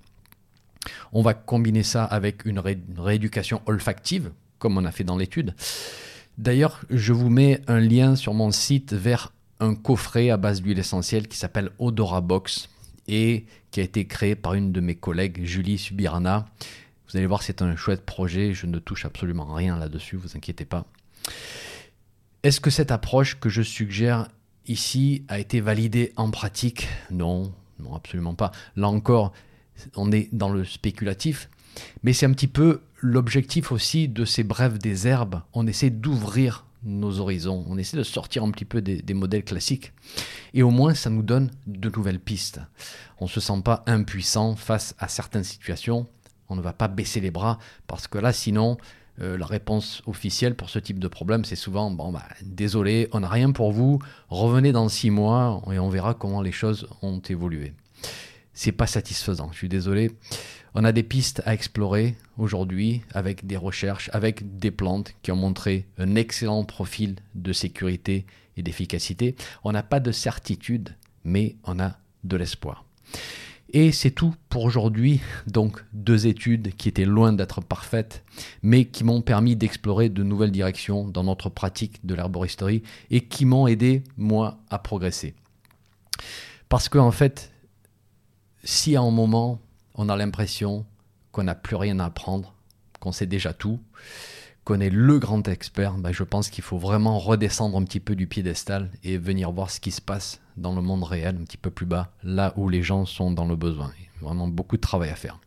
On 1.12 1.22
va 1.22 1.34
combiner 1.34 1.82
ça 1.82 2.04
avec 2.04 2.44
une, 2.44 2.60
rééducation 2.98 3.62
olfactive, 3.66 4.32
comme 4.58 4.76
on 4.76 4.84
a 4.84 4.90
fait 4.90 5.04
dans 5.04 5.16
l'étude. 5.16 5.54
D'ailleurs, 6.40 6.80
je 6.88 7.12
vous 7.12 7.28
mets 7.28 7.60
un 7.66 7.80
lien 7.80 8.16
sur 8.16 8.32
mon 8.32 8.50
site 8.50 8.94
vers 8.94 9.30
un 9.60 9.74
coffret 9.74 10.30
à 10.30 10.38
base 10.38 10.62
d'huile 10.62 10.78
essentielle 10.78 11.28
qui 11.28 11.36
s'appelle 11.36 11.68
Odora 11.78 12.22
Box 12.22 12.70
et 13.08 13.44
qui 13.70 13.80
a 13.80 13.82
été 13.82 14.06
créé 14.06 14.34
par 14.36 14.54
une 14.54 14.72
de 14.72 14.80
mes 14.80 14.94
collègues, 14.94 15.44
Julie 15.44 15.76
Subirana, 15.76 16.46
vous 17.06 17.18
allez 17.18 17.26
voir, 17.26 17.42
c'est 17.42 17.60
un 17.60 17.76
chouette 17.76 18.06
projet. 18.06 18.54
Je 18.54 18.64
ne 18.64 18.78
touche 18.78 19.04
absolument 19.04 19.52
rien 19.52 19.76
là-dessus, 19.76 20.16
vous 20.16 20.34
inquiétez 20.34 20.64
pas. 20.64 20.86
Est-ce 22.42 22.62
que 22.62 22.70
cette 22.70 22.90
approche 22.90 23.38
que 23.38 23.50
je 23.50 23.60
suggère 23.60 24.28
ici 24.66 25.26
a 25.28 25.38
été 25.38 25.60
validée 25.60 26.14
en 26.16 26.30
pratique? 26.30 26.88
Non, 27.10 27.52
non, 27.80 27.94
absolument 27.94 28.34
pas. 28.34 28.50
Là 28.76 28.88
encore, 28.88 29.34
on 29.94 30.10
est 30.10 30.30
dans 30.32 30.48
le 30.48 30.64
spéculatif. 30.64 31.50
Mais 32.02 32.12
c'est 32.12 32.26
un 32.26 32.32
petit 32.32 32.46
peu 32.46 32.80
l'objectif 33.00 33.72
aussi 33.72 34.08
de 34.08 34.24
ces 34.24 34.44
brèves 34.44 34.78
des 34.78 35.06
herbes. 35.06 35.42
On 35.52 35.66
essaie 35.66 35.90
d'ouvrir 35.90 36.66
nos 36.82 37.18
horizons, 37.18 37.64
on 37.68 37.76
essaie 37.76 37.98
de 37.98 38.02
sortir 38.02 38.42
un 38.42 38.50
petit 38.50 38.64
peu 38.64 38.80
des, 38.80 39.14
modèles 39.14 39.44
classiques. 39.44 39.92
Et 40.54 40.62
au 40.62 40.70
moins, 40.70 40.94
ça 40.94 41.10
nous 41.10 41.22
donne 41.22 41.50
de 41.66 41.90
nouvelles 41.90 42.20
pistes. 42.20 42.60
On 43.18 43.26
ne 43.26 43.30
se 43.30 43.40
sent 43.40 43.60
pas 43.62 43.82
impuissant 43.86 44.56
face 44.56 44.94
à 44.98 45.08
certaines 45.08 45.44
situations 45.44 46.06
on 46.50 46.56
ne 46.56 46.60
va 46.60 46.72
pas 46.72 46.88
baisser 46.88 47.20
les 47.20 47.30
bras 47.30 47.58
parce 47.86 48.08
que 48.08 48.18
là, 48.18 48.32
sinon, 48.32 48.76
euh, 49.20 49.38
la 49.38 49.46
réponse 49.46 50.02
officielle 50.06 50.54
pour 50.54 50.68
ce 50.68 50.78
type 50.78 50.98
de 50.98 51.08
problème, 51.08 51.44
c'est 51.44 51.56
souvent 51.56 51.90
bon, 51.90 52.12
bah, 52.12 52.24
désolé, 52.42 53.08
on 53.12 53.20
n'a 53.20 53.28
rien 53.28 53.52
pour 53.52 53.72
vous, 53.72 54.00
revenez 54.28 54.72
dans 54.72 54.88
six 54.88 55.10
mois 55.10 55.62
et 55.72 55.78
on 55.78 55.88
verra 55.88 56.14
comment 56.14 56.42
les 56.42 56.52
choses 56.52 56.88
ont 57.02 57.20
évolué. 57.20 57.72
C'est 58.62 58.72
pas 58.72 58.86
satisfaisant, 58.86 59.48
je 59.52 59.56
suis 59.56 59.70
désolé. 59.70 60.10
On 60.74 60.84
a 60.84 60.92
des 60.92 61.02
pistes 61.02 61.40
à 61.46 61.54
explorer 61.54 62.14
aujourd'hui 62.36 63.00
avec 63.14 63.46
des 63.46 63.56
recherches, 63.56 64.10
avec 64.12 64.58
des 64.58 64.70
plantes 64.70 65.14
qui 65.22 65.32
ont 65.32 65.36
montré 65.36 65.86
un 65.96 66.14
excellent 66.14 66.64
profil 66.64 67.16
de 67.34 67.54
sécurité 67.54 68.26
et 68.58 68.62
d'efficacité. 68.62 69.34
On 69.64 69.72
n'a 69.72 69.82
pas 69.82 69.98
de 69.98 70.12
certitude, 70.12 70.94
mais 71.24 71.56
on 71.64 71.80
a 71.80 71.96
de 72.24 72.36
l'espoir. 72.36 72.84
Et 73.70 73.92
c'est 73.92 74.10
tout 74.10 74.34
pour 74.50 74.64
aujourd'hui. 74.64 75.22
Donc 75.46 75.82
deux 75.94 76.26
études 76.26 76.76
qui 76.76 76.90
étaient 76.90 77.06
loin 77.06 77.32
d'être 77.32 77.62
parfaites, 77.62 78.22
mais 78.62 78.84
qui 78.84 79.04
m'ont 79.04 79.22
permis 79.22 79.56
d'explorer 79.56 80.10
de 80.10 80.22
nouvelles 80.22 80.52
directions 80.52 81.08
dans 81.08 81.24
notre 81.24 81.48
pratique 81.48 82.04
de 82.04 82.14
l'herboristerie 82.14 82.82
et 83.10 83.22
qui 83.22 83.46
m'ont 83.46 83.66
aidé, 83.66 84.04
moi, 84.18 84.58
à 84.68 84.78
progresser. 84.78 85.34
Parce 86.68 86.90
qu'en 86.90 87.06
en 87.06 87.10
fait, 87.10 87.50
si 88.64 88.96
à 88.96 89.00
un 89.00 89.10
moment, 89.10 89.60
on 89.94 90.08
a 90.08 90.16
l'impression 90.16 90.84
qu'on 91.32 91.44
n'a 91.44 91.54
plus 91.54 91.76
rien 91.76 91.98
à 91.98 92.06
apprendre, 92.06 92.54
qu'on 93.00 93.12
sait 93.12 93.26
déjà 93.26 93.52
tout, 93.52 93.80
qu'on 94.64 94.80
est 94.80 94.90
le 94.90 95.18
grand 95.18 95.46
expert, 95.48 95.94
ben 95.94 96.12
je 96.12 96.22
pense 96.22 96.50
qu'il 96.50 96.64
faut 96.64 96.78
vraiment 96.78 97.18
redescendre 97.18 97.76
un 97.76 97.84
petit 97.84 98.00
peu 98.00 98.14
du 98.14 98.26
piédestal 98.26 98.90
et 99.02 99.16
venir 99.16 99.50
voir 99.52 99.70
ce 99.70 99.80
qui 99.80 99.90
se 99.90 100.00
passe 100.00 100.40
dans 100.56 100.74
le 100.74 100.82
monde 100.82 101.04
réel, 101.04 101.36
un 101.40 101.44
petit 101.44 101.56
peu 101.56 101.70
plus 101.70 101.86
bas, 101.86 102.12
là 102.22 102.52
où 102.56 102.68
les 102.68 102.82
gens 102.82 103.06
sont 103.06 103.30
dans 103.30 103.46
le 103.46 103.56
besoin. 103.56 103.92
Il 103.98 104.04
y 104.22 104.24
vraiment 104.24 104.48
beaucoup 104.48 104.76
de 104.76 104.82
travail 104.82 105.10
à 105.10 105.14
faire. 105.14 105.38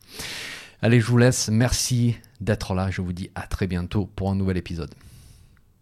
Allez, 0.82 1.00
je 1.00 1.06
vous 1.06 1.18
laisse. 1.18 1.50
Merci 1.50 2.18
d'être 2.42 2.74
là. 2.74 2.92
Je 2.92 3.02
vous 3.02 3.14
dis 3.14 3.30
à 3.36 3.48
très 3.48 3.68
bientôt 3.68 4.10
pour 4.16 4.32
un 4.32 4.36
nouvel 4.36 4.58
épisode. 4.58 4.94